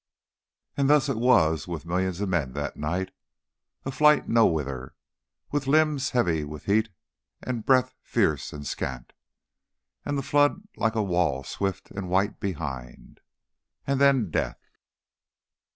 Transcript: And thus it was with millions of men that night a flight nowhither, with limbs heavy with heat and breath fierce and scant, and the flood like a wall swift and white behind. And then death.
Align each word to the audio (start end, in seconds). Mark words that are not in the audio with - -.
And 0.75 0.89
thus 0.89 1.09
it 1.09 1.17
was 1.17 1.67
with 1.67 1.85
millions 1.85 2.21
of 2.21 2.29
men 2.29 2.53
that 2.53 2.75
night 2.75 3.11
a 3.85 3.91
flight 3.91 4.27
nowhither, 4.27 4.95
with 5.51 5.67
limbs 5.67 6.09
heavy 6.09 6.43
with 6.43 6.65
heat 6.65 6.89
and 7.43 7.63
breath 7.67 7.93
fierce 8.01 8.51
and 8.51 8.65
scant, 8.65 9.13
and 10.03 10.17
the 10.17 10.23
flood 10.23 10.63
like 10.75 10.95
a 10.95 11.03
wall 11.03 11.43
swift 11.43 11.91
and 11.91 12.09
white 12.09 12.39
behind. 12.39 13.19
And 13.85 14.01
then 14.01 14.31
death. 14.31 14.65